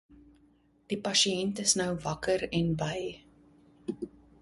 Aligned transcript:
Die 0.93 0.97
pasiënt 1.03 1.59
is 1.65 1.75
nou 1.83 1.91
wakker 2.07 2.49
en 2.63 2.75
by. 2.83 2.99